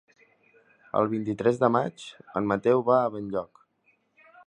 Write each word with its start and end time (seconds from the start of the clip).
El 1.01 1.09
vint-i-tres 1.11 1.61
de 1.65 1.71
maig 1.77 2.07
en 2.41 2.51
Mateu 2.53 2.85
va 2.91 2.99
a 3.05 3.15
Benlloc. 3.19 3.67